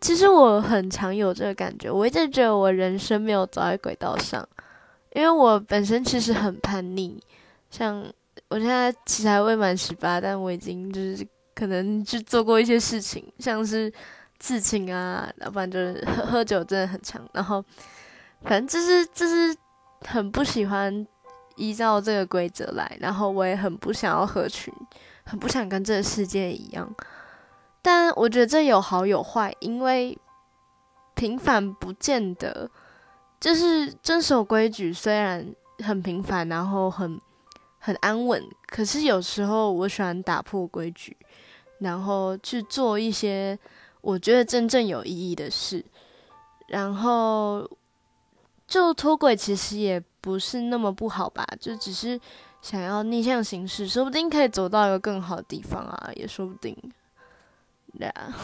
[0.00, 4.46] 其实我很常有这个感觉，我一直觉得我人生没有走在轨道上，
[5.12, 7.20] 因为我本身其实很叛逆，
[7.70, 8.04] 像
[8.48, 13.92] 我现在其实还未满十八，但我已经就是可能去做过一些事情，像是
[14.38, 17.64] 刺青啊，要不然就是 喝喝酒真的很强，然后
[18.42, 19.54] 反正就是就是
[20.02, 21.04] 很不喜欢
[21.56, 24.72] 依照这个规则来，然后我也很不想要合群，
[25.24, 26.88] 很不想跟这个世界一样。
[27.90, 30.14] 但我觉得这有好有坏，因为
[31.14, 32.70] 平凡不见得
[33.40, 37.18] 就是遵守规矩，虽然很平凡，然后很
[37.78, 41.16] 很安稳，可是有时候我喜欢打破规矩，
[41.78, 43.58] 然后去做一些
[44.02, 45.82] 我觉得真正有意义的事，
[46.66, 47.66] 然后
[48.66, 52.20] 就脱轨其实也不是那么不好吧，就只是
[52.60, 56.76] 想要逆向行事，说不定可以走到一个更好的地方啊，也说不定。
[57.96, 58.34] 对啊，